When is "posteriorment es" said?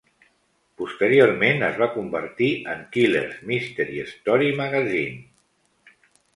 0.81-1.77